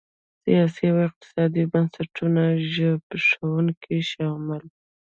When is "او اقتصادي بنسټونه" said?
0.91-2.43